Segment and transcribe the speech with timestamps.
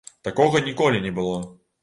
[0.27, 1.37] Такога ніколі не было!